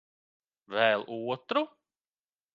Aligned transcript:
Vēl 0.77 1.05
otru? 1.19 1.65